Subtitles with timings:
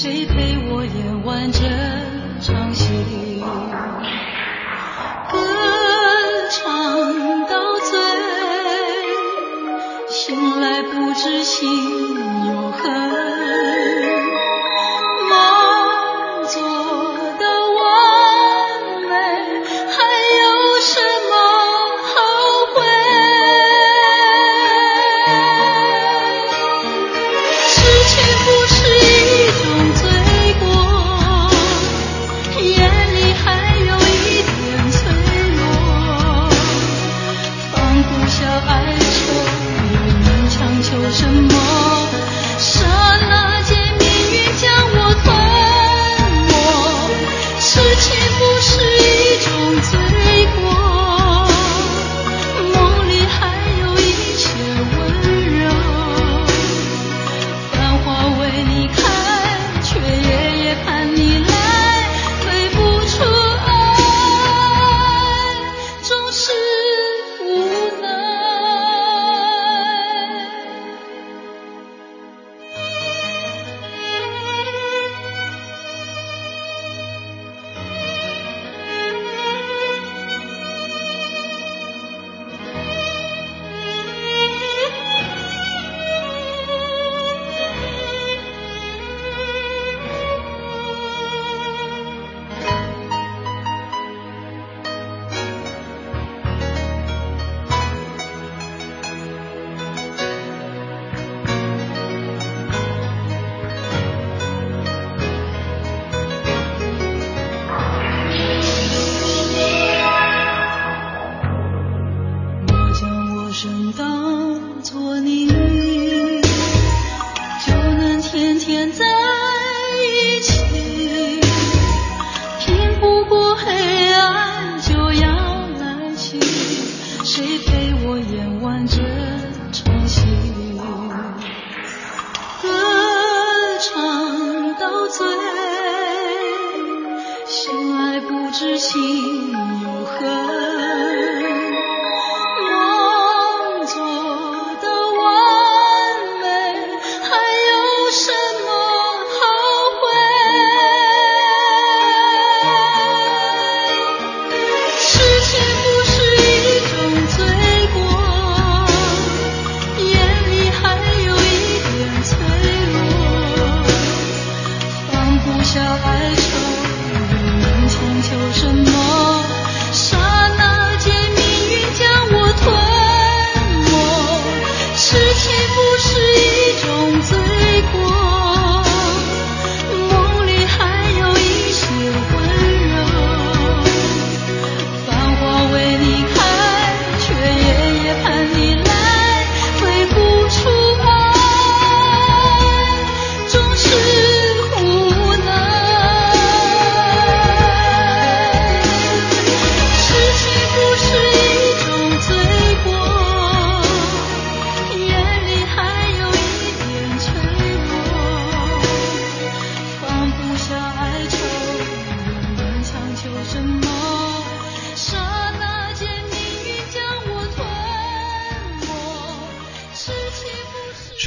[0.00, 1.58] 谁陪我演完这
[2.40, 3.42] 场戏
[5.28, 5.36] 歌
[6.52, 7.98] 唱到醉
[10.08, 11.68] 醒来不知心
[12.46, 13.07] 有何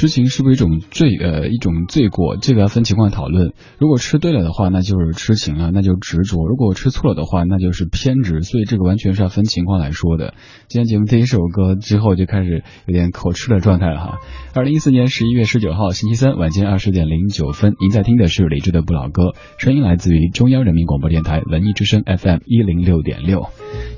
[0.02, 2.36] 痴情是不是一种罪呃一种罪过？
[2.36, 3.52] 这个要分情况讨论。
[3.78, 8.40] 如果吃对了的话，那就是痴情了，那就执着；如果吃错了的话，那就是偏执。
[8.42, 10.34] 所以这个完全是要分情况来说的。
[10.66, 14.18] 今天节目第一首歌之后就开始有点口吃的状态了哈。
[14.56, 23.46] 二零一四年十一月十九号星期三晚间二十点零九分，您在听的是李志的不老歌，声音来自于中央人民广播电台文艺之声 FM 一零六点六。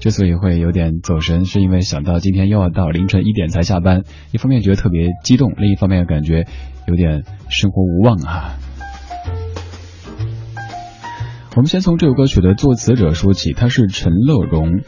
[0.00, 6.46] 之所以会有点走神，是因为想到今天又要到凌晨一点才下班，一方面觉得特别激动，另一方面又感觉
[6.86, 8.58] 有点生活无望啊。
[11.56, 14.80] 我们先从这首歌曲的作词者说起，他是陈乐融。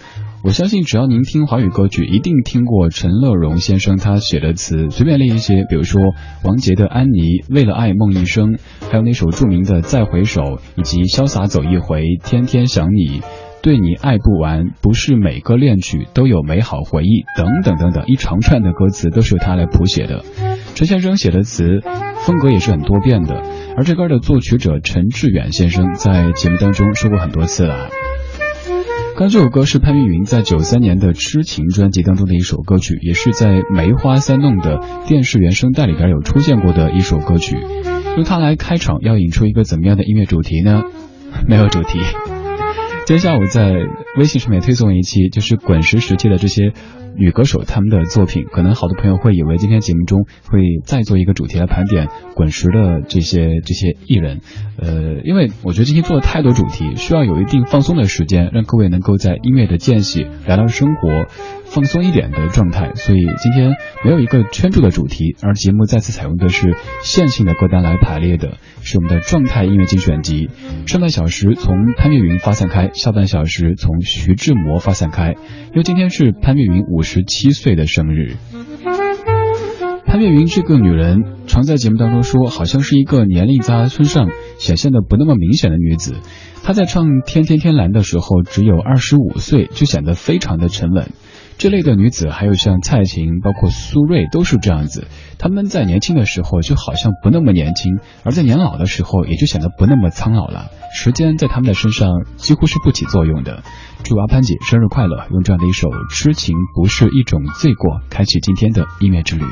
[0.43, 6.01] 我相信只要您听华语歌曲，一定听过陈乐融先生他写的词，随便列一些，比如说
[6.45, 7.21] 王杰的《安妮》，
[7.55, 8.59] 为了爱梦一生，
[8.91, 10.43] 还有那首著名的《再回首》，
[10.77, 13.23] 以及潇洒走一回，天天想你。
[13.67, 20.23] 对你爱不完，不是每个恋曲都有美好回忆，等等等等，一长串的歌词都是由他来谱写的。
[20.77, 21.81] 陈先生写的词
[22.25, 23.43] 风格也是很多变的，
[23.77, 27.89] 而这歌的作曲者陈志远先生在节目当中说过很多次了。
[29.17, 34.79] 刚这首歌是潘越云在九三年的《痴情》专辑当中的一首歌曲，也是在《梅花三弄》的
[35.09, 37.57] 电视原声带里边有出现过的一首歌曲。
[38.15, 40.83] 用它来开场，要引出一个怎么样的音乐主题呢？
[41.49, 41.99] 没有主题。
[43.07, 43.73] 今天下午在
[44.19, 46.73] 微信上面推送一期，就是滚石时期的这些
[47.19, 48.45] 女歌手他们的作品。
[48.53, 54.41] 可能好多朋友会以为今天节目中会再做一个主题来盘点滚石的这些这些艺人。
[54.79, 61.27] 呃，因为我觉得今天做了太多主题，需要有一定放松的时间，让各位能够在音乐的间隙聊聊生活。
[61.69, 63.75] 放松一点的状态，所以今天
[64.05, 70.49] 没有一个圈住的主题，而节目再次采用的是线性的歌单来排列的，是我们的状态音乐精选集。
[70.87, 78.35] 上半小时从潘越云发散开，下半小时从徐志摩发散开，因为今天是潘越云五十七岁的生日。
[80.05, 86.17] 潘越云这个女人，常在节目当中说，好像是一个年龄在村上显现的不那么明显的女子。
[86.65, 91.11] 她在唱《天天天蓝》的时候，只有二十五岁，就显得非常的沉稳。
[91.59, 95.07] 这类的女子，还有像蔡琴，包括苏芮，都是这样子。
[95.39, 100.71] 她们在年轻的时候就好像不那么年轻，而在年老的时候也就显得不那么苍老了。
[100.95, 103.63] 时间在他们的身上几乎是不起作用的。
[104.05, 105.27] 祝阿潘姐生日快乐！
[105.31, 109.45] 用这样的一首《痴情不是一种罪过》，开启今天的音乐之旅。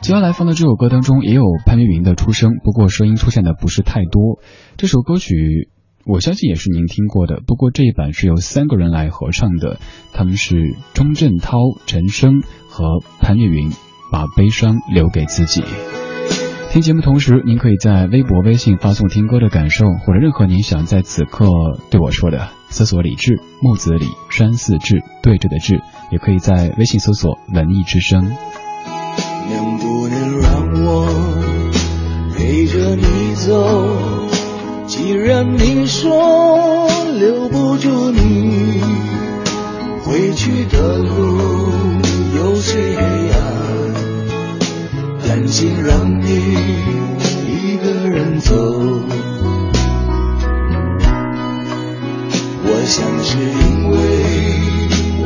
[0.00, 4.40] 接下来放的这首歌当中也有潘越云的出声，不过声音出现的不是太多。
[4.76, 5.70] 这首歌曲。
[6.06, 9.80] 我相信也是您听过的，不过这一版是由三个人来合唱的，
[10.12, 11.56] 他们是钟镇涛、
[11.86, 12.84] 陈升和
[13.22, 13.70] 潘越云，
[14.12, 15.64] 把悲伤留给自己。
[16.74, 21.46] 听节目同时，您可以在微博、微信发送听歌的感受，或者任何您想在此刻
[21.88, 25.80] 对我说的，搜索李志、木子李、山寺志、对着的志，
[26.10, 28.24] 也可以在微信搜索文艺之声。
[28.24, 31.06] 能不能让我
[32.36, 34.26] 陪着你走？
[34.88, 36.88] 既然你说
[37.20, 38.80] 留不住你，
[40.02, 41.38] 回去的路
[42.36, 43.43] 有些黑暗，
[45.34, 46.28] 担心让你
[47.44, 48.54] 一个人走。
[52.62, 53.96] 我想是因为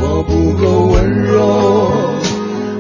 [0.01, 1.37] 我不够温柔，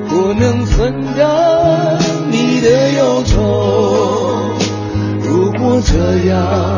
[0.08, 1.98] 不能分担
[2.30, 4.56] 你的忧愁。
[5.20, 6.77] 如果这样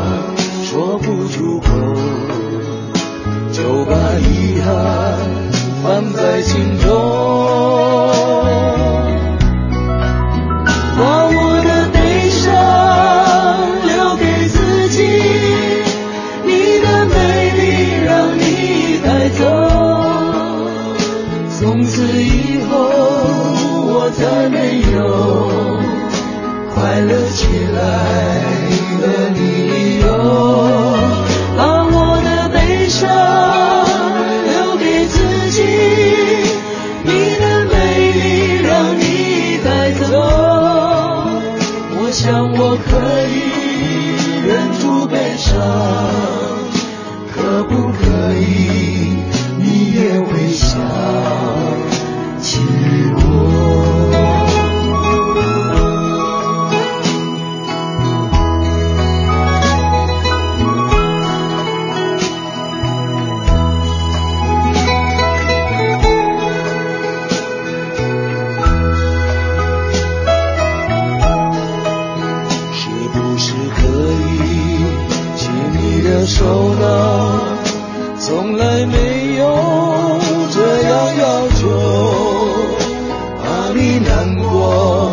[84.20, 85.10] 难过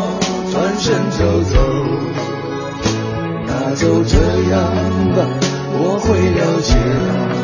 [0.51, 1.55] 转身就走，
[3.45, 4.17] 那就这
[4.51, 4.59] 样
[5.15, 5.25] 吧，
[5.71, 7.36] 我会了解。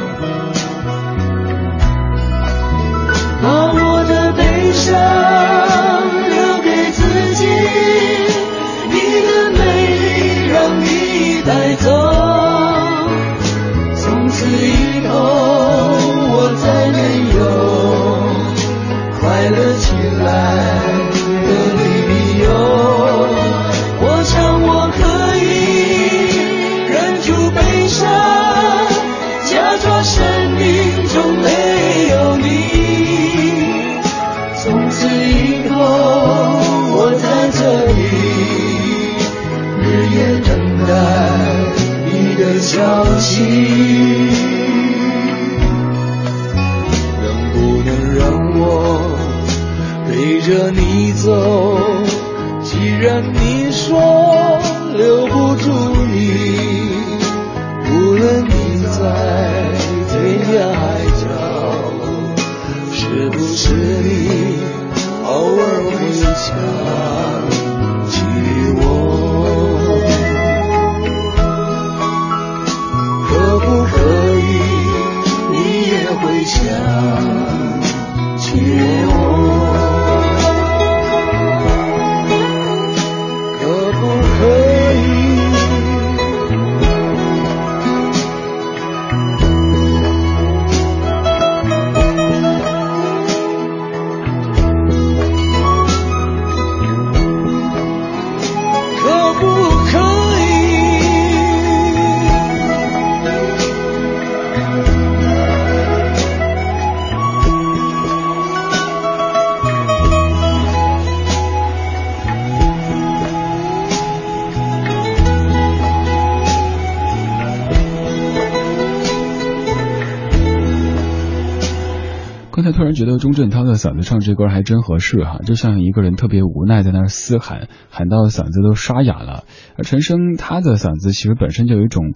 [123.03, 129.43] 觉得钟镇涛的嗓子唱这歌还真合适哈，就像一个人特别无奈在那儿嘶喊，喊到嗓子都沙哑了。
[129.77, 132.13] 而陈升他的嗓子其实本身就有一种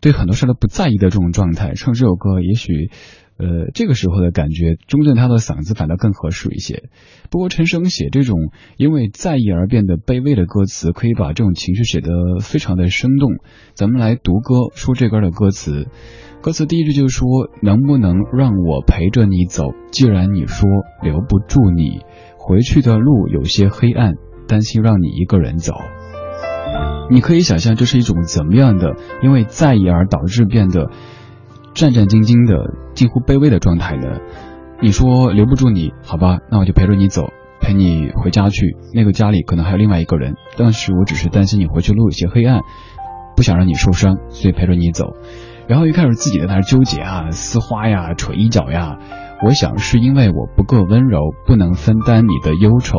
[0.00, 2.90] 对很多事都不在意的这种状态，唱这首歌也许。
[3.38, 6.90] 呃，这个时候的感觉，钟镇涛的嗓子反倒更合适一些。
[7.28, 13.32] 不过陈升写这种因为在意而变得卑微的歌词，可以把这种情绪写得非常的生动。
[13.74, 15.88] 咱们来读歌，说这歌的歌词。
[16.42, 17.28] 歌词第一句就说
[17.62, 19.68] ：“能不能让我陪着你走？
[19.92, 20.68] 既然你说
[21.00, 22.00] 留不住你，
[22.36, 24.14] 回去的路有些黑暗，
[24.48, 25.72] 担心让你一个人走。”
[27.12, 30.90] 你可以想象这是一种怎么样的因为在意而导致变得
[31.74, 34.18] 战战兢兢的、近乎卑微的状态呢？
[34.80, 37.28] 你说留不住你，好吧，那我就陪着你走，
[37.60, 38.76] 陪你回家去。
[38.92, 42.62] 那个家里可能还有另外一个人，但是我只是担心你回去路有些黑暗，
[43.36, 45.14] 不想让你受伤，所以陪着你走。
[45.68, 48.98] 然后一开始自己在那儿纠结啊，撕花呀，扯衣角呀。
[49.44, 52.98] 我想是因为我不够温柔，不能分担你的忧愁。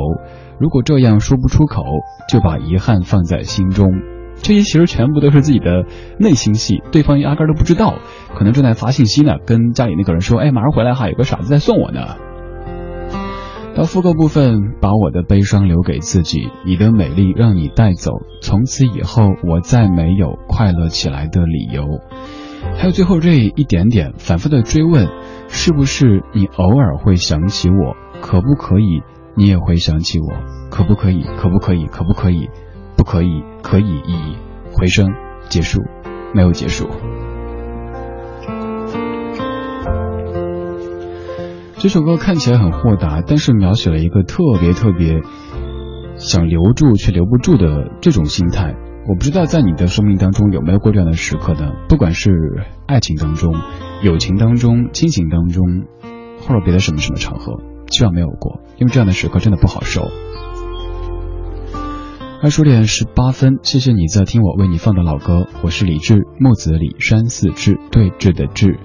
[0.60, 1.84] 如果这样说不出口，
[2.29, 3.88] 就把遗憾放在心中。
[4.41, 5.86] 这些其实全部都是自己的
[6.20, 7.96] 内心戏，对方压根都不知道，
[8.36, 12.15] 可能正在发信息呢，跟家里那个人说：“哎，马上回来哈，有个傻子在送我呢。”
[13.75, 21.86] 到副歌部分，把我的悲伤留给自己，你的美丽让你带走，从此以后我再没有快乐起来的理由。
[22.75, 25.08] 还有最后这一点点反复的追问，
[25.48, 27.96] 是不是你偶尔会想起我？
[28.22, 29.01] 可不可以？
[29.36, 30.27] 你也会想起我？
[30.70, 31.24] 可不可以？
[31.38, 31.86] 可不可以？
[31.88, 32.50] 可不可以？
[32.96, 33.43] 不可以？
[33.62, 33.98] 可以？
[33.98, 34.38] 以？
[34.72, 35.08] 回声
[35.50, 35.82] 结束，
[36.34, 36.89] 没有结束。
[41.77, 45.22] 这首歌看起来很豁达，但是描写了一个特别特别
[46.15, 48.75] 想留住却留不住的这种心态。
[49.05, 51.74] 我不知道在你的生命当中有没有过这样的时刻呢？
[51.89, 52.31] 不管是
[52.88, 53.53] 爱情当中、
[54.01, 55.83] 友情当中、亲情当中，
[56.39, 57.60] 或者别的什么什么场合，
[57.91, 60.07] 希望没有过，因为这样的时刻真的不好受。
[62.41, 68.79] 二十点十八分，谢谢你在听我为你放的老歌，我是李志，木子李山寺志，对峙的志。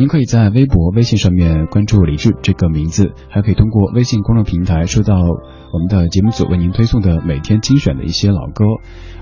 [0.00, 8.64] 您可以在微博、微信上面关注李志这个名字，还可以通过微信公众平台收到我们的节目组为您推送的每天精选的一些老歌。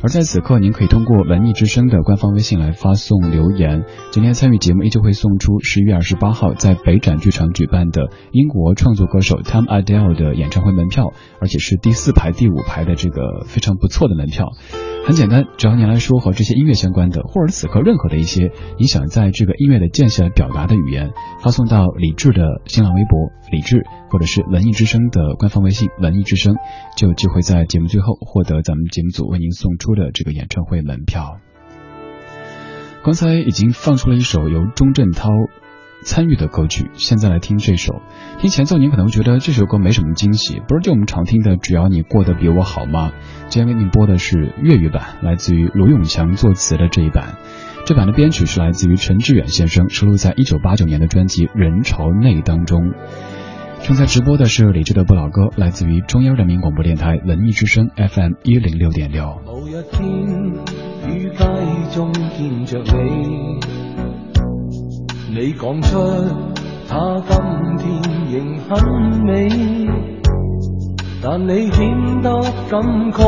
[0.03, 3.87] 而在此刻，您可以通过文艺之声的官方微信来发送留言。
[4.13, 14.53] 今天参与节目依旧会送出十一月二十八号在北展剧场举办的英国创作歌手 Tom Adele 的演唱会门票，而且是第四排、第五排的这个非常不错的门票。
[15.05, 21.11] 很简单，只要您来说和这些音乐相关的，或者此刻任何的一些你想在这个音乐的间隙来表达的语言
[21.43, 26.55] 发送到李志的新浪微博李志，或者是文艺之声的官方微信文艺之声，
[26.97, 31.39] 就有机会在节目最后获得咱们节目组为您送出的这个演唱会门票。
[33.03, 35.31] 刚才已经放出了一首由钟镇涛
[36.05, 38.03] 参与的歌曲，现在来听这首。
[38.39, 43.13] 听前奏，您可能觉得这首歌没什么惊喜，不是就我们常听的“只要你过得比我好”吗？
[43.49, 47.39] 今天为您播的是粤语版，来自于卢永强作词的这一版。
[47.89, 52.93] 这版的编曲是来自于陈志远先生，收录在一九八九年的专辑《人潮内》当中。
[53.81, 59.41] 正在直播的是李志的不老歌，来自于中央人民广播电台文艺之声 FM 一零六点六。
[59.47, 60.07] 某一天
[61.09, 61.47] 於街
[61.95, 63.59] 中見着你，
[65.31, 65.97] 你講出
[66.87, 67.41] 他今
[67.79, 68.03] 天
[68.35, 68.69] 仍很
[69.25, 69.49] 美，
[71.23, 73.25] 但你顯得感慨，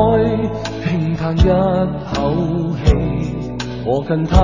[0.85, 1.49] 輕嘆一
[2.15, 2.90] 口氣。
[3.93, 4.39] 我跟他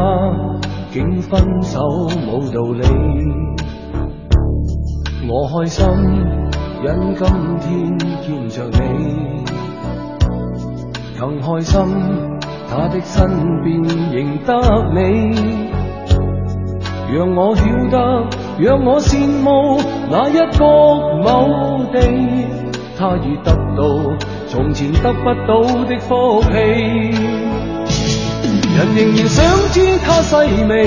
[0.90, 2.82] 竟分手冇道理，
[5.28, 5.86] 我開心
[6.82, 7.24] 因今
[7.60, 9.44] 天見着你，
[11.16, 11.80] 更開心
[12.68, 13.24] 他的身
[13.62, 14.52] 邊仍得
[14.96, 15.00] 你，
[17.14, 18.26] 讓我曉得，
[18.58, 19.78] 讓我羨慕
[20.10, 20.64] 那一個
[21.22, 22.00] 某地，
[22.98, 23.78] 他已得到
[24.48, 27.55] 從前得不到的福氣。
[28.76, 29.42] 人仍然想
[29.72, 30.36] 知他细
[30.68, 30.84] 微，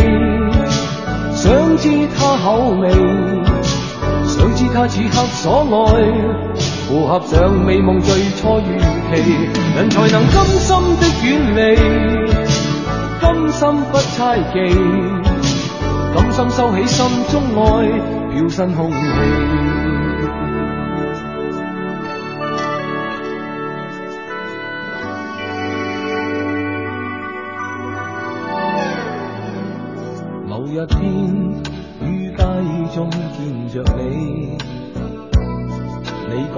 [1.33, 2.87] 想知他口味，
[4.27, 6.03] 想知他此刻所爱，
[6.87, 9.23] 符合上美梦最初预期，
[9.75, 11.59] 人才能甘心的远离，
[13.19, 13.59] 甘心
[13.91, 14.55] 不猜忌，
[16.15, 17.89] 甘心收起心中爱，
[18.35, 19.58] 飘身空气。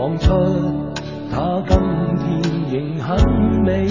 [0.01, 0.33] 讲出
[1.31, 1.77] 他今
[2.17, 2.25] 天
[2.71, 3.07] 仍很
[3.63, 3.87] 美，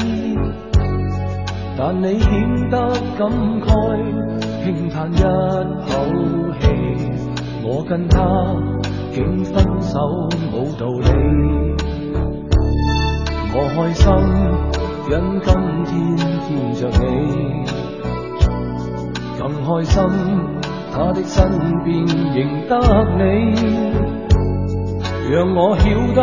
[1.79, 2.77] 但你顯得
[3.17, 3.71] 感慨，
[4.65, 5.23] 輕嘆一
[5.87, 5.93] 口
[6.59, 6.65] 氣。
[7.63, 8.19] 我跟他
[9.13, 10.01] 竟分手
[10.53, 11.09] 冇道理，
[13.55, 14.03] 我開心
[15.13, 15.49] 因今
[15.87, 15.95] 天
[16.49, 17.05] 見着你。
[19.39, 20.03] 更開心，
[20.93, 21.39] 他的身
[21.85, 21.89] 邊
[22.35, 22.75] 仍得
[23.17, 23.23] 你，
[25.31, 26.21] 讓我晓得，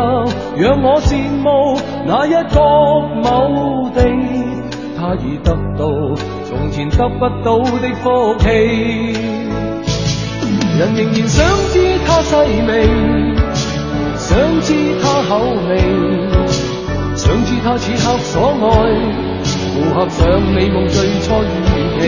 [0.58, 2.60] 讓我羨慕那一個
[3.22, 4.04] 某地，
[4.98, 5.88] 他已得到
[6.44, 8.46] 從前得不到的福氣。
[10.78, 12.84] 人仍然想知他細微，
[14.14, 15.40] 想知他口
[15.70, 15.78] 味，
[17.16, 18.68] 想知他此刻所愛。
[19.72, 21.46] 符合上美夢最初預
[21.98, 22.04] 期，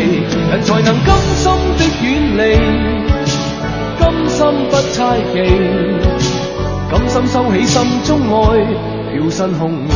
[0.51, 2.05] 人才能甘心的遠
[2.37, 2.41] 離，
[3.99, 5.37] 甘心不猜忌，
[6.91, 8.67] 甘心收起心中爱，
[9.13, 9.95] 飘身空气。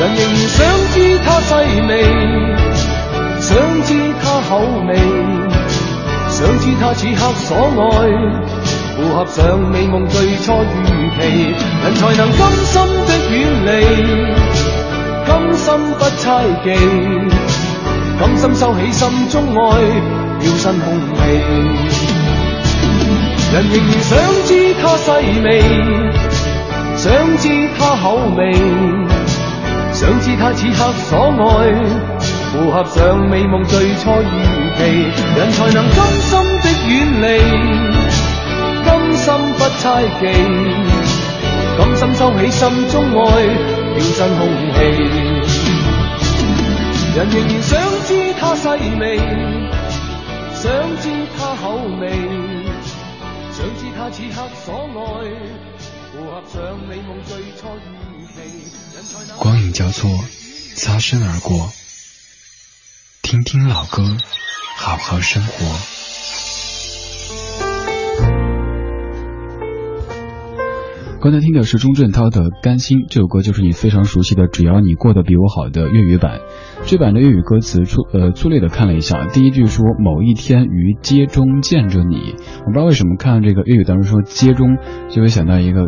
[0.00, 0.56] 人仍然想
[0.94, 1.92] 知他細微，
[4.48, 4.58] 口
[4.88, 4.96] 味，
[6.30, 8.08] 想知他此刻所愛，
[8.96, 10.64] 符合上美夢最初預
[11.20, 11.20] 期，
[11.84, 13.70] 人才能甘心的遠離，
[15.26, 15.66] 甘心
[15.98, 16.24] 不猜
[16.64, 16.66] 忌，
[18.18, 19.60] 甘心收起心中愛，
[20.40, 21.18] 飄身空气。
[23.52, 25.08] 人仍然想知他細
[25.44, 25.46] 微，
[26.96, 27.04] 想
[27.36, 27.44] 知
[27.78, 28.40] 他口味。
[29.90, 31.74] 想知他此刻所愛，
[32.52, 34.22] 符合上美夢最初預
[34.76, 34.80] 期，
[35.36, 36.30] 人才能甘心
[36.62, 36.88] 的遠
[37.20, 37.26] 離，
[38.84, 39.84] 甘心不猜
[40.18, 40.22] 忌，
[41.76, 43.26] 甘心收起心中愛，
[43.96, 44.40] 飄身空
[44.74, 44.78] 氣。
[47.16, 48.08] 人仍然想知
[48.40, 48.66] 他細
[48.98, 49.18] 微，
[50.54, 50.64] 想
[51.00, 51.04] 知
[51.36, 51.62] 他口
[52.00, 52.02] 味，
[53.52, 54.96] 想知他此刻所愛，
[56.12, 56.56] 符合上
[56.88, 57.30] 美夢最
[57.60, 57.86] 初預
[58.34, 58.36] 期。
[59.36, 60.08] 光影交錯，
[60.76, 61.72] 擦身而過，
[63.30, 64.02] 听听老歌，
[64.78, 65.66] 好好生活。
[71.20, 76.40] 刚才听的是钟镇涛的《甘心》，这首歌就是你非常熟悉的《只要你过得比我好》的粤语版。
[76.86, 84.78] 这版的粤语歌词粗呃粗略的看了一下，第一句说某一天于街中见着你，我不知道为什么看这个粤语当中说街中，
[85.10, 85.86] 就会想到一个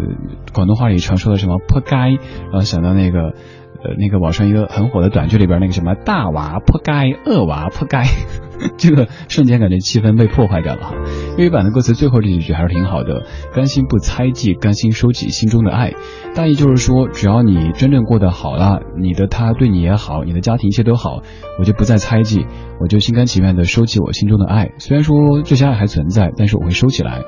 [0.53, 3.33] 广东话里常说的什麼撲街，然后想到那个。
[3.82, 8.04] 呃那个网上一个很火的短剧里边那个什么大娃破盖，二娃破盖，
[8.76, 10.92] 这个瞬间感觉气氛被破坏掉了。
[11.38, 15.94] 粤语版的歌词最后这几句还是挺好的，甘心不猜忌，甘心收起心中的爱，
[16.34, 21.22] 大意就是说，只要你真正过得好了，你的他对你也好，你的家庭一切都好，
[21.58, 22.46] 我就不再猜忌，
[22.80, 24.72] 我就心甘情愿的收起我心中的爱。
[24.78, 27.22] 虽然说这些爱还存在，但是我会收起来。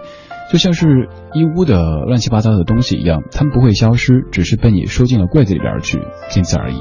[0.53, 6.77] 就像是一屋的乱七八糟的东西一样，它们不会消失，只是被你收进了柜子里边去，仅此而已。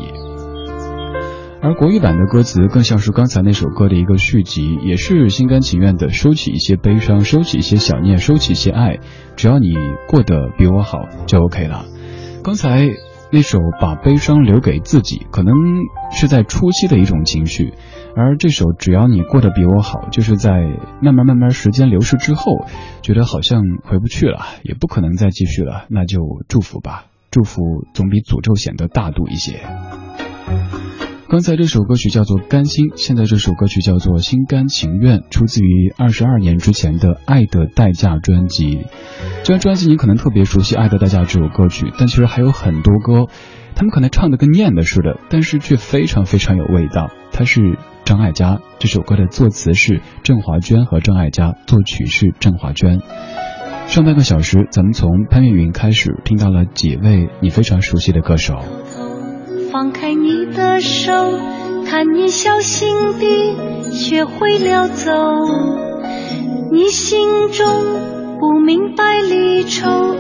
[1.62, 8.98] 而国语版的歌词更像是刚才那首歌的一个续集，也是心甘情愿的收起一些悲伤，收起一些想念，收起一些爱，
[9.38, 9.74] 只要你
[10.06, 11.86] 过得比我好就 OK 了。
[12.44, 12.90] 刚才
[13.32, 15.54] 那首把悲伤留给自己，可能
[16.12, 17.74] 是在初期的一种情绪。
[18.16, 20.52] 而这首只要你过得比我好，就是在
[21.02, 22.66] 慢慢慢慢时间流逝之后，
[23.02, 27.62] 觉得好像回不去了，也不可能再继续了，那就祝福吧，祝福
[27.94, 29.62] 总比诅咒显得大度一些。
[31.30, 38.86] 刚才这首歌曲叫做《甘心》，现在这首歌曲叫做《心甘情愿》，出自于二十二年之前的《爱的代价》专辑。
[39.44, 43.28] 这张专辑你可能特别熟悉《爱的代价》这首歌曲，但其实还有很多歌，
[43.76, 47.10] 他们可能唱的跟念的似的，但是却非常非常有味道。
[47.32, 53.00] 它是张艾嘉，这首歌的作词是郑华娟和张艾嘉，作曲是郑华娟。
[53.88, 58.56] 上半个小时，咱们从潘越云开始，听到了几位你非常熟悉的歌手。
[59.72, 61.12] 放开你的手，
[61.86, 65.12] 看你小心地学会了走。
[66.72, 67.68] 你心中
[68.40, 70.16] 不明白离愁，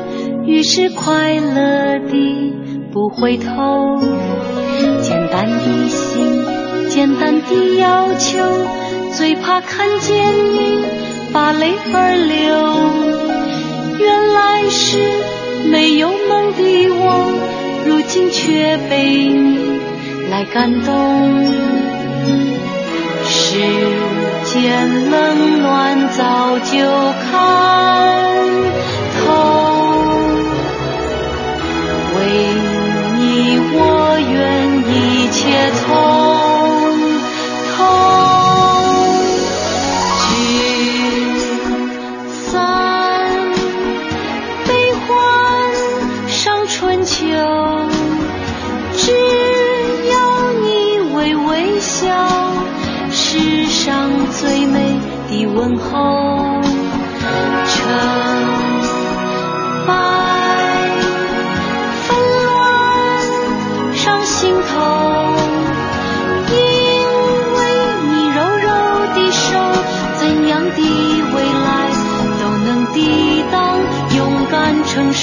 [0.45, 2.53] 于是快乐地
[2.91, 3.97] 不回头。
[5.01, 6.40] 简单的心，
[6.93, 8.37] 简单的要求，
[9.13, 10.83] 最怕看见你
[11.31, 12.35] 把泪儿流。
[13.97, 14.99] 原来是
[15.71, 17.31] 没有梦的我。
[17.85, 19.79] 如今却被你
[20.29, 21.45] 来感动，
[23.25, 23.57] 世
[24.43, 26.77] 间冷暖早就
[27.31, 27.31] 看
[29.17, 29.31] 透，
[32.17, 32.19] 为
[33.17, 33.79] 你我
[34.29, 34.35] 愿
[34.91, 34.91] 一
[35.31, 35.39] 切
[35.79, 36.30] 从
[40.27, 40.31] 聚
[42.29, 42.41] 散
[44.65, 45.07] 悲欢
[46.27, 47.25] 伤春秋，
[48.97, 49.11] 只
[50.09, 50.15] 要
[50.65, 52.07] 你微微笑，
[53.11, 56.61] 世上最美的问候。
[57.65, 57.81] 成。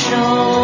[0.09, 0.58] show.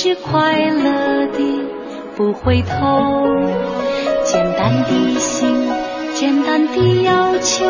[0.00, 1.38] 是快乐的
[2.16, 3.26] 不回头。
[4.24, 5.68] 简单的心，
[6.14, 7.66] 简单的要求，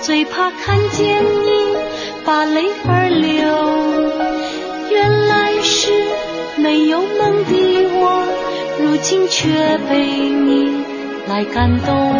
[0.00, 1.76] 最怕看见你
[2.24, 3.48] 把泪儿流。
[4.92, 5.90] 原来是
[6.56, 8.22] 没有梦的我，
[8.80, 10.84] 如今却被你
[11.26, 12.12] 来感动。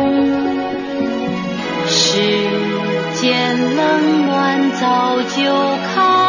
[1.86, 2.18] 世
[3.14, 5.44] 间冷暖早就
[5.94, 6.25] 看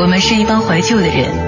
[0.00, 1.47] 我们是一帮怀旧的人，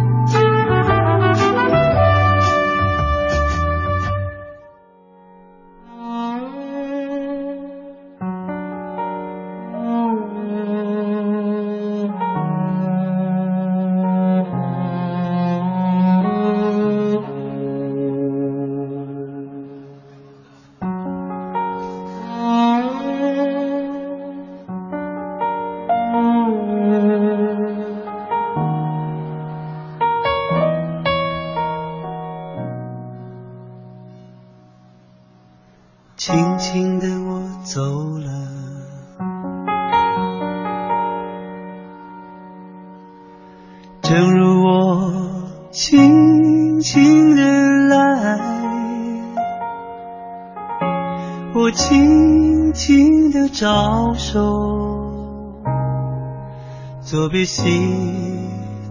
[57.31, 57.63] 作别西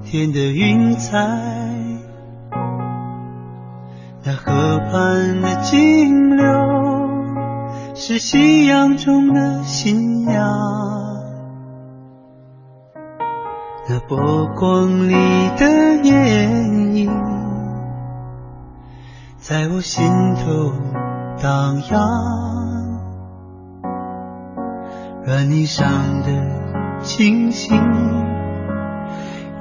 [0.07, 1.19] 天的云彩。
[4.25, 6.47] 那河畔的金柳，
[7.95, 10.43] 是夕阳中的新娘。
[13.87, 15.13] 那波光里
[15.59, 17.11] 的艳影，
[19.37, 20.03] 在我心
[20.37, 20.73] 头
[21.43, 22.01] 荡漾。
[25.27, 26.60] 软泥上的
[27.03, 27.77] 星星，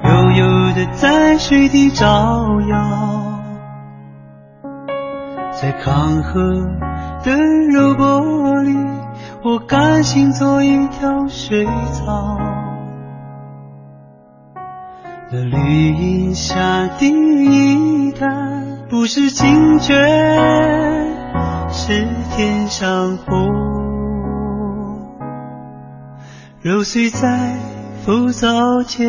[0.04, 2.06] 悠悠的在水底照
[2.68, 3.40] 耀。
[5.52, 6.40] 在康河
[7.24, 7.36] 的
[7.72, 8.76] 柔波里，
[9.42, 12.38] 我甘心做一条水草。
[15.32, 19.96] 那绿荫下的一潭，不是清泉，
[21.70, 23.79] 是天上虹。
[26.62, 27.56] 揉碎在
[28.04, 29.08] 浮藻间。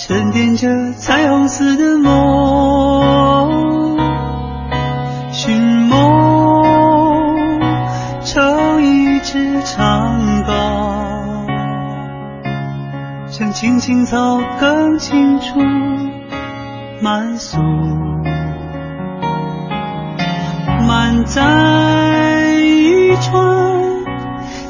[0.00, 3.98] 沉淀着彩虹似的梦，
[5.30, 6.62] 寻梦
[8.24, 11.46] 成一支长篙，
[13.28, 15.60] 像青青草更青处
[17.02, 17.58] 满诉，
[20.88, 22.05] 满载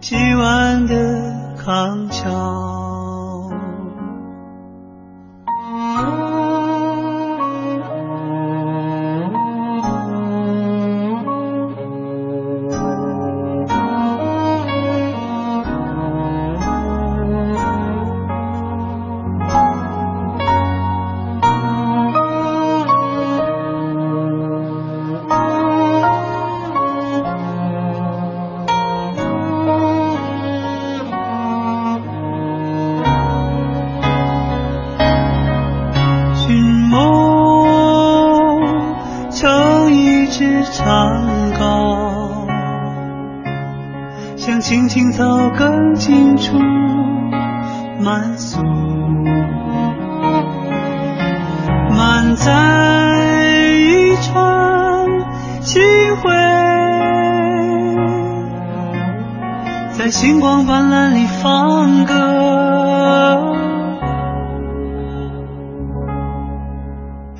[0.00, 2.69] 几万的康桥。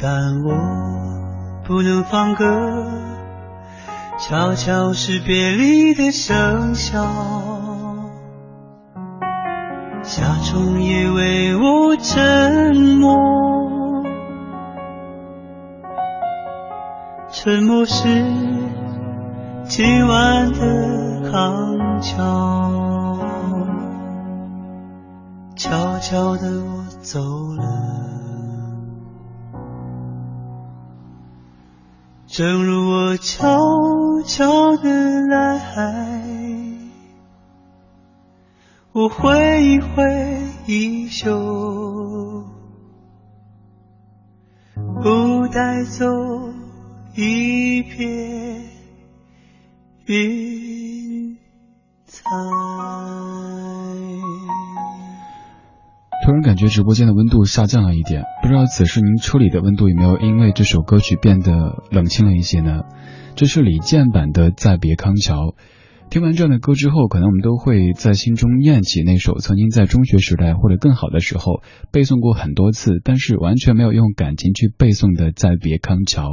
[0.02, 0.50] 但我
[1.66, 2.46] 不能放歌
[4.54, 4.54] 悄
[4.94, 7.06] 是别离的笙箫，
[10.02, 13.14] 夏虫也为我沉默，
[17.30, 18.24] 沉默是
[19.64, 23.18] 今晚的康桥，
[25.56, 27.20] 悄悄的我走
[27.58, 27.99] 了。
[32.40, 33.60] 正如我悄
[34.24, 34.88] 悄的
[35.26, 35.60] 来，
[38.92, 42.46] 我挥一挥衣袖，
[44.74, 46.06] 不带走
[47.14, 48.64] 一片
[50.06, 51.36] 云
[52.06, 52.22] 彩。
[56.30, 62.82] 突然感觉直播间的温度下降了一点，不知道此时您车里的温度有没有因为这首歌曲变得冷清了一些呢？
[63.34, 65.34] 这是李健版的《再别康桥》。
[66.08, 76.28] 听完这样的歌之后，可能我们都会在心中念起那首曾经在中学时代或者更好的时候背诵过很多次，但是完全没有用感情去背诵的《再别康桥》。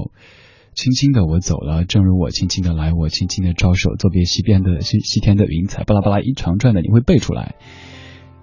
[0.75, 7.55] 轻轻的我走了，正如我轻轻的来，我轻轻的招手，作别西边的西西天的云彩，巴拉巴拉一长串的你会背出来。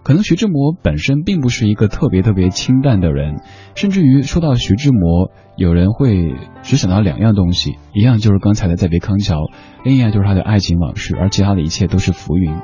[0.04, 3.40] 可能徐志摩本身并不是一个特别特别清淡的人，
[3.74, 9.36] 甚至于说到徐志摩，有人会只想到两样东西，一样就是刚才的《再别康桥》，
[9.82, 12.54] 另一样就是他的爱情往事，而其他的一切都是浮云。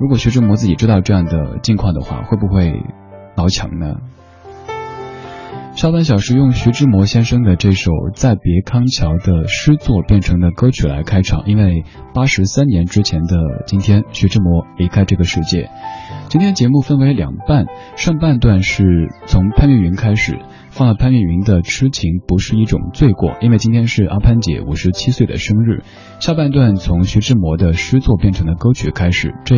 [0.00, 2.82] 如果徐志摩自己知道这样的境况的话，会不会
[3.36, 3.94] 挠墙呢？
[5.76, 15.70] 下半小时用徐志摩先生的这首《再别康桥》的诗作变成的歌曲来开场，因为八十三年之前的今天，徐志摩离开这个世界。
[16.30, 17.66] 今天节目分为两半，
[17.96, 20.38] 上半段是从潘越云开始，
[20.68, 25.82] 放了潘粤云的《痴情不是一种罪过》，因为今天是阿潘姐五十七岁的生日。
[26.20, 29.56] 下半段从徐志摩的诗作变成的歌曲开始，这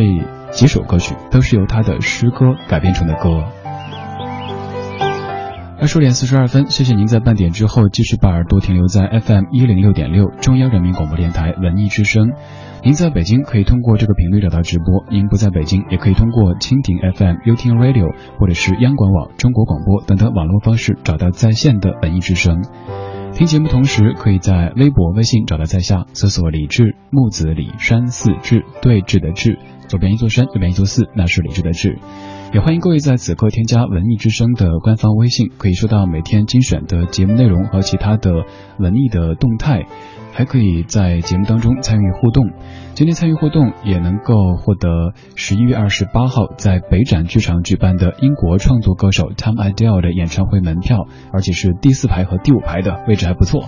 [0.49, 3.43] 几首歌曲都是由他的诗歌改编成的歌。
[5.83, 12.31] 二十点四十二分，谢谢您在半点之后继续把耳朵停留在 FM 一零六点六中央人民广播电台文艺之声。
[12.85, 22.63] 您在北京可以通过这个频率找到直播，您不在北京也可以通过蜻蜓 FM、优听 Radio 或者是央广网、中国广播等等网络方式找到在线的文艺之声。
[23.33, 31.99] 听节目同时，可以在微博、微信找到在下，搜索李志木子李山寺志对峙的志，左边一座山，右边一座寺，那是李志的志。
[32.53, 38.45] 也欢迎各位在此刻添加文艺之声的官方微信，可以收到每天精选的节目内容和其他的
[38.77, 39.87] 文艺的动态，
[40.31, 42.45] 还可以在节目当中参与互动。
[42.93, 53.67] 今天参与互动也能够获得十一月二十八号在北展剧场举办的英国创作歌手 Tom Adele 的演唱会门票，而且是第四排和第五排的位置还不错。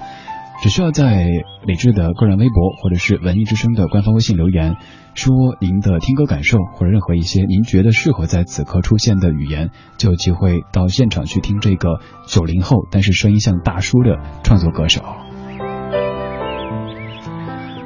[0.62, 1.28] 只需要在
[1.66, 4.78] 李志的个人微博或者是文艺之声的官方微信留言，
[5.14, 15.04] 说您的听歌感受或者任何一些您觉得适合在此刻出现的语言，就有机会到现场去听这个九零后但是声音像大叔的创作歌手。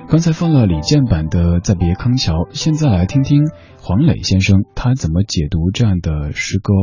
[0.07, 3.43] 刚才放了李健版的《再别康桥》，现在来听听
[3.81, 6.73] 黄磊先生他怎么解读这样的诗歌。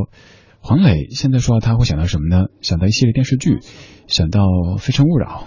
[0.60, 2.46] 黄磊现在说他会想到什么呢？
[2.60, 3.58] 想到一系列电视剧，
[4.06, 4.46] 想到
[4.78, 5.44] 《非诚勿扰》。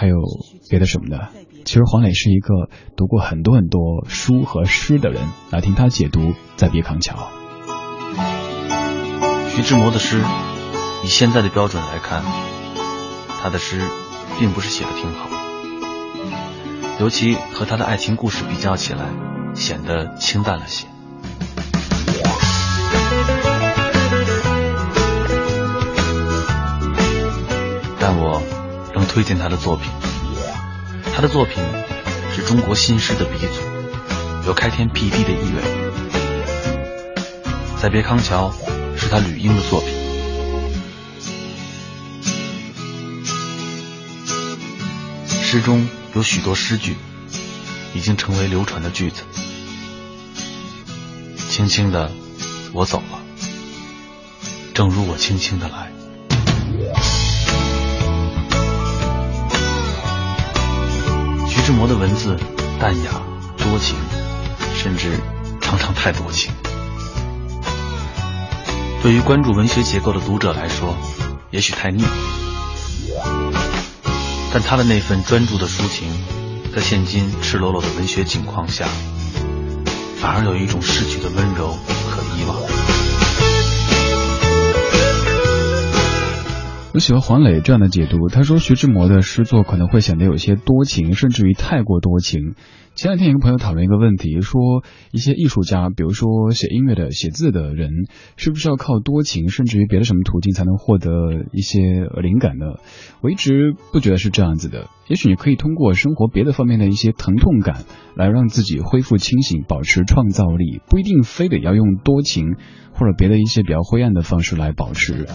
[0.00, 0.16] 还有
[0.70, 1.28] 别的什么的？
[1.66, 6.20] 其实黄磊是一个读过很多很多书和诗的人，来听他解读
[6.56, 7.28] 《再别康桥》。
[9.50, 10.22] 徐志摩的诗，
[11.04, 12.22] 以现在的标准来看，
[13.42, 13.82] 他的诗
[14.38, 15.28] 并不是写的挺好，
[16.98, 19.04] 尤其和他的爱情故事比较起来，
[19.52, 20.86] 显得清淡了些。
[28.00, 28.59] 但我。
[29.10, 29.90] 推荐他的作品。
[31.12, 31.60] 他的作品
[32.32, 35.60] 是中国新诗的鼻祖，有开天辟地的意味。
[37.82, 38.54] 再别康桥
[38.96, 39.90] 是他吕英的作品，
[45.42, 46.94] 诗中有许多诗句
[47.92, 49.24] 已经成为流传的句子。
[51.48, 52.12] 轻轻的，
[52.72, 53.18] 我走了，
[54.72, 55.89] 正如我轻轻的来。
[61.70, 62.36] 志摩的文字
[62.80, 63.12] 淡雅
[63.56, 63.94] 多情，
[64.74, 65.20] 甚至
[65.60, 66.52] 常常太多情。
[69.00, 70.96] 对于关注文学结构的读者来说，
[71.52, 72.04] 也许太腻。
[74.52, 76.08] 但他的那份专注的抒情，
[76.74, 78.88] 在现今赤裸裸的文学境况下，
[80.20, 81.78] 反而有一种逝去的温柔
[82.10, 82.89] 可遗忘。
[86.92, 88.28] 我喜欢黄磊这样的解读。
[88.28, 92.54] 他说徐志摩的诗作可能会显得有些多情，甚至于太过多情。
[92.96, 94.82] 前两天有个朋友讨论一个问题，说
[95.12, 97.90] 一些艺术家，比如说写音乐的、写字的人，
[98.36, 101.10] 是不是要靠多情，甚至于别的什么途径才能获得
[101.52, 101.78] 一些
[102.20, 102.66] 灵感呢？
[103.20, 104.88] 我一直不觉得是这样子的。
[105.06, 107.84] 也许你可以通过生活别的方面的一些疼痛感，
[108.16, 112.56] 来让自己恢复清醒，保持创造力，不一定非得要用多情
[112.92, 115.26] 或者别的一些比较灰暗的方式来保持。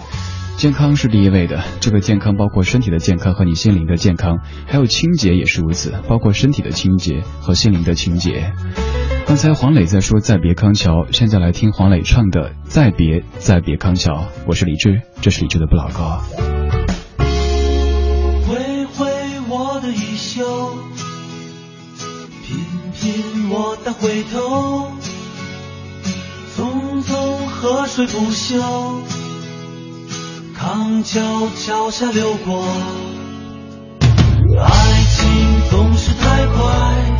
[0.56, 8.54] 健康是第一位的，这个健康包括身体的健康和你心灵的健康，还有清洁也是如此，包括身体的清洁和心灵的清洁。
[9.26, 14.28] 刚才黄磊在说再别康桥，现在来听黄磊唱的再别再别康桥。
[14.46, 16.22] 我是李志，这是李志的不老歌。
[18.48, 19.06] 挥挥
[19.50, 20.74] 我的衣袖，
[22.42, 22.56] 频
[22.94, 24.90] 频我的回头，
[26.56, 28.56] 匆匆河水不休。
[30.76, 32.62] 康桥桥下流过，
[34.62, 34.68] 爱
[35.08, 35.26] 情
[35.70, 37.15] 总是太快，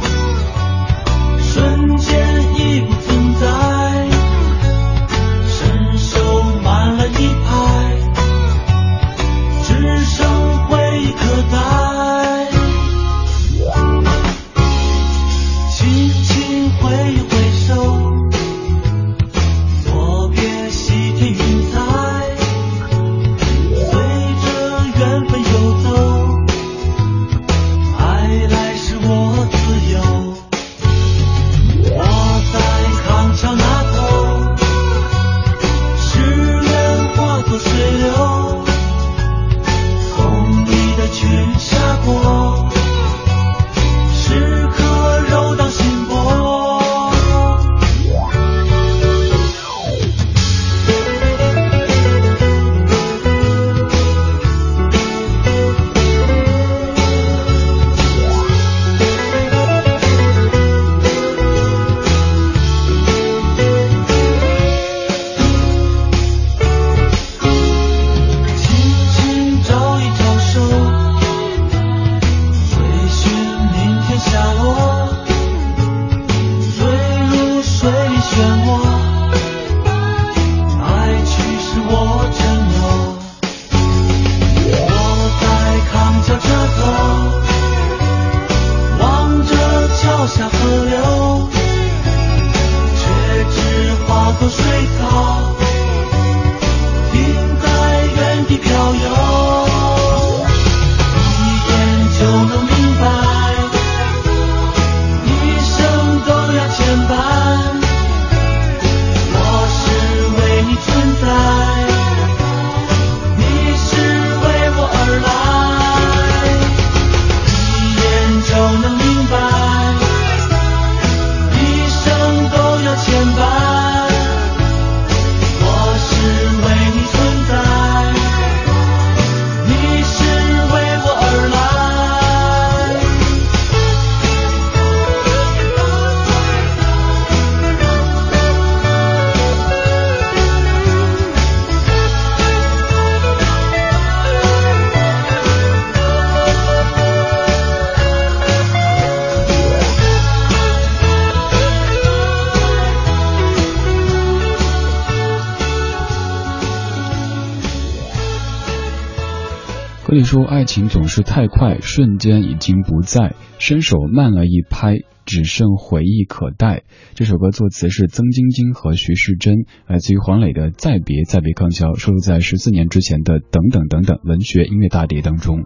[160.16, 166.84] 以说，爱情总是太快，瞬间已经不在，伸手慢了一拍，只剩回忆可待。
[167.14, 175.64] 这首歌作词是曾晶晶和徐世珍，来自于黄磊的《再别再别康桥》，收录在十四年之前的《等等等等》文学音乐大碟当中。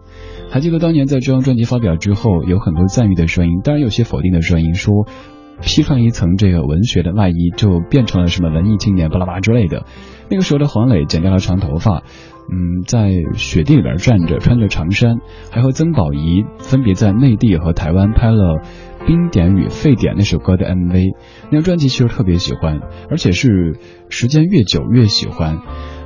[0.49, 5.07] 还记得当年在这张专辑发表之后，有很多赞誉的声音，当然有些否定的声音，说
[5.61, 9.85] 披上一层这个文学的外衣，就变成了什么文艺青年巴拉巴之类的。
[10.29, 12.03] 那个时候的黄磊剪掉了长头发。
[12.53, 15.19] 嗯，在雪地里边站着，穿着长衫，
[15.51, 18.59] 还和曾宝仪分别在内地和台湾拍了
[19.07, 21.15] 《冰点与沸点》那首歌的 MV。
[21.45, 23.79] 那张专辑其实特别喜欢，而且是
[24.09, 25.59] 时间越久越喜欢。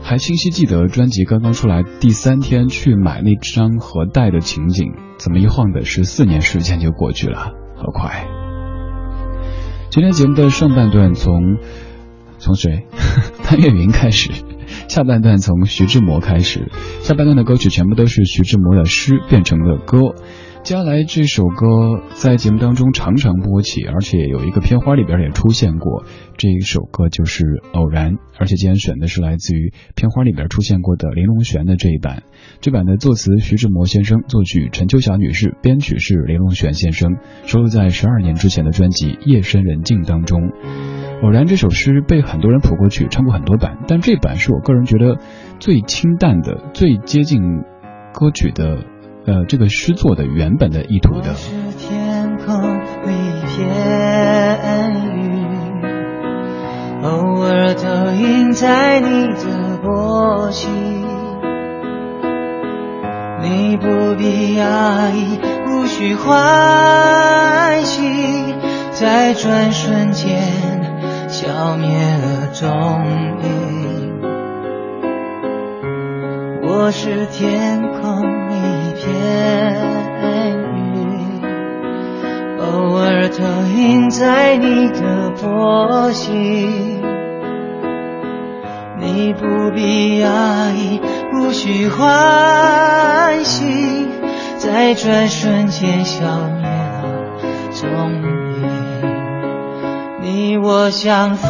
[0.04, 8.28] 还清晰记得专辑刚刚出来第三天去买那张盒带的情景，怎么一晃的十四年时间就过去了，好快。
[9.90, 11.58] 今天节目的上半段从
[12.38, 12.86] 从谁？
[13.44, 14.30] 潘粤云开始。
[14.88, 16.72] 下半段从徐志摩开始，
[17.02, 20.16] 下半段的歌曲全部都是徐志摩的诗变成了歌。
[20.64, 26.06] 接下来这首歌在节目当中常常播起，而且有一个片花里边也出现过。
[26.38, 32.24] 这一首歌就是《偶然》，而且今天选的是来自于片花里边出现过的林隆璇的这一版。
[32.62, 40.50] 这版的作词徐志摩先生，作曲陈秋霞女士，编曲是林隆璇先生，收录在十二年之前的专辑《夜深人静》当中。
[41.24, 45.18] 偶然这首诗被很多人谱过曲，唱过很多版，但这版是我个人觉得
[45.60, 47.42] 最清淡的、最接近
[48.14, 48.80] 歌曲的，
[49.26, 51.34] 呃，这个诗作的原本的意图的。
[51.34, 52.62] 是天空
[53.08, 53.14] 里
[53.48, 53.68] 片
[55.04, 55.42] 雨，
[57.04, 60.70] 偶尔投影在你的波心，
[63.42, 68.54] 你不必压抑，无需欢喜，
[68.92, 70.75] 在转瞬间。
[71.28, 72.70] 消灭了踪
[73.44, 74.22] 影。
[76.62, 78.22] 我是天空
[78.52, 79.04] 一片
[80.94, 81.42] 云，
[82.60, 83.44] 偶尔投
[83.76, 87.02] 影在你的波心。
[89.00, 91.02] 你不必压抑，
[91.32, 94.08] 不需欢喜，
[94.58, 96.24] 在转瞬间消
[96.62, 97.04] 灭了
[97.72, 98.45] 踪影。
[100.48, 101.50] 你我相逢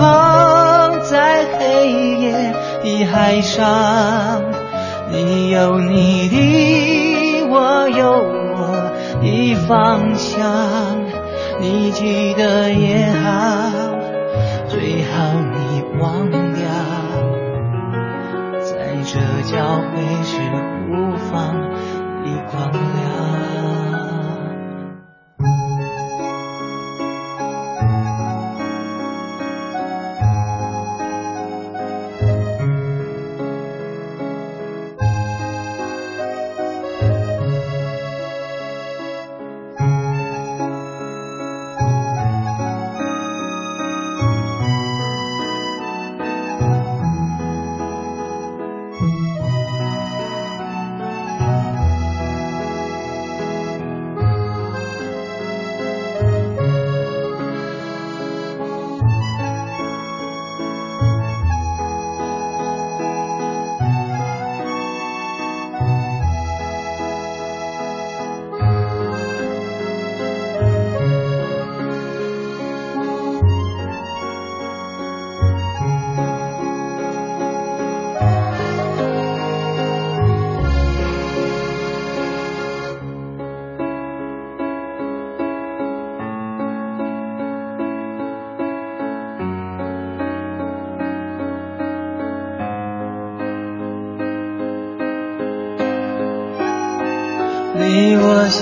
[1.01, 4.41] 在黑夜的海上，
[5.11, 10.95] 你有你的，我有我的方向。
[11.59, 13.69] 你记得也好，
[14.69, 16.63] 最好你忘掉，
[18.61, 19.19] 在这
[19.51, 19.57] 交
[19.91, 20.39] 汇时
[20.87, 21.53] 互放
[22.23, 23.14] 的光亮。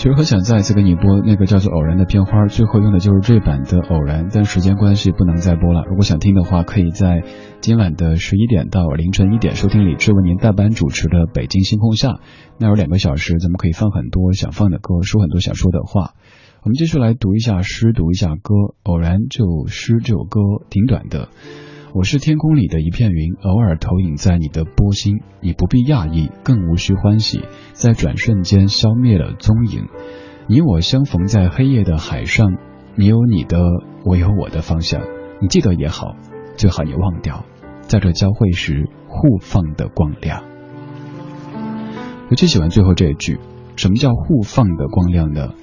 [0.00, 5.84] 其实很想再次给你播那个叫做《偶然》的片花，最后用的就是这版的《偶然》，但时间关系不能再播了。
[5.90, 7.22] 如果想听的话，可以在
[7.60, 12.12] 今晚的十一点到凌晨一点收听李志为您代班主持的《北京星空下》，
[12.58, 16.14] 那有两个小时，咱们可以放很多想放的歌，说很多想说的话。
[16.62, 20.40] 我们继续来读一下诗，读一下歌，《偶然》这首诗这首歌
[20.70, 21.28] 挺短的。
[21.92, 27.40] 我是天空里的一片云，偶尔投影在你的波心，你不必讶异，更无需欢喜，
[27.72, 29.88] 在转瞬间消灭了踪影。
[30.46, 32.56] 你我相逢在黑夜的海上，
[32.94, 33.58] 你有你的，
[34.04, 35.02] 我有我的方向。
[35.40, 36.14] 你记得也好，
[36.56, 37.44] 最好你忘掉，
[37.80, 40.44] 在这交汇时互放的光亮。
[42.28, 43.40] 尤其喜欢最后这一句，
[43.74, 45.54] 什么叫互放的光亮呢？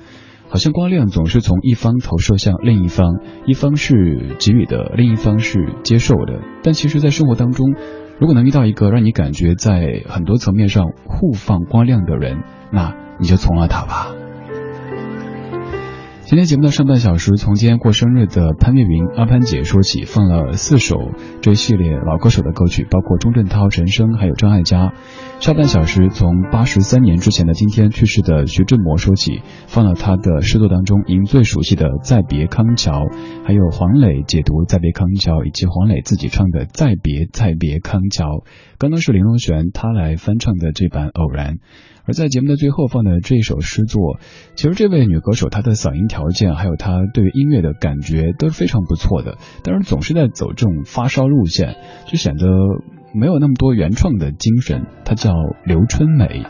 [0.49, 6.39] 好像光亮总是从一方投射向另一方，一方是给予的，另一方是接受的。
[6.63, 7.75] 但其实，在生活当中，
[8.19, 14.07] 如果能遇到一个让你感觉在很多层面上互放光亮的人，那你就从了他吧。
[16.21, 20.97] 今天节目的上半小时，从今天过生日的潘粤云阿潘姐说起，放了四首
[21.41, 24.91] 这一系列老歌手的歌曲，包括钟镇涛、陈升，还有张艾嘉。
[25.39, 32.91] 下半小时从八十三年之前的今天去世的徐志摩说起，放了他的诗作当中您最熟悉的《再别康桥》，
[33.45, 38.25] 还有黄磊解读《再别康桥》，以及黄磊自己唱的《再别再别康桥》。
[38.77, 41.53] 刚刚是林荣璇他来翻唱的这版《偶然》。
[42.05, 44.19] 而在节目的最后放的这一首诗作，
[44.55, 51.75] 其实这位女歌手她的嗓音条件，还有她对音乐的感觉都是非常不错的，但是总是在走这种发烧路线，
[52.05, 52.47] 就显得
[53.19, 54.85] 没有那么多原创的精神。
[55.03, 55.33] 她叫
[55.65, 56.45] 刘春美，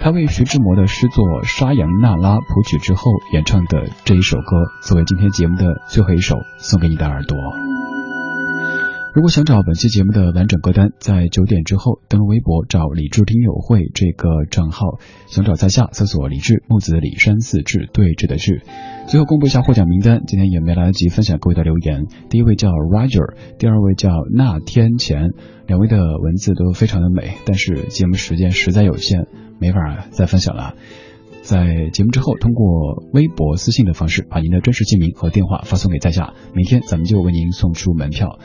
[0.00, 4.44] 他为徐志摩的诗作《沙扬那拉》谱曲之后演唱的这一首歌，
[4.82, 7.36] 作为今天节目的最后一首，送给你的耳朵。
[9.14, 18.62] 如果想找本期节目的完整歌单，在九点之后登录微博找“李志听友会”这个账号，想找在下搜索“李志木子李山四志对峙的志”。
[19.08, 22.04] 最后公布一下获奖名单，今天也没来得及分享各位的留言。
[22.28, 25.30] 第一位叫 Roger，第二位叫那天前，
[25.66, 29.26] 两位的文字都非常的美，但是节目时间实在有限，
[29.58, 29.78] 没法
[30.10, 30.74] 再分享了。
[31.40, 38.38] 在节目之后，通过微博私信的方式，把您的真实姓名和电话发送给在下，明天咱们就为您送出门票。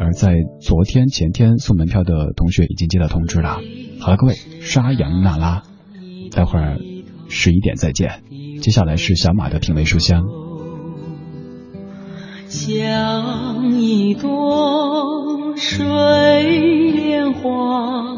[0.00, 3.60] 而在昨天、前天送门票的同学已经接到通知了。
[4.00, 5.62] 好了，各位，沙扬娜拉，
[6.32, 6.76] 待会儿
[7.28, 8.22] 十一点再见。
[8.60, 10.24] 接下来是小马的品味书香。
[12.48, 15.84] 像一朵水
[16.92, 18.16] 莲花，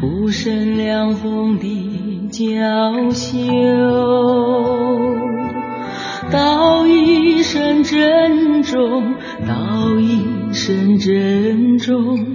[0.00, 3.38] 不胜凉风的娇羞。
[6.30, 9.14] 道一声珍重，
[9.46, 12.26] 道一声珍重，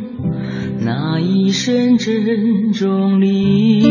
[0.79, 3.83] 那一声珍重里